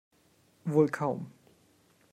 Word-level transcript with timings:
Wohl 0.65 0.89
kaum. 0.89 1.31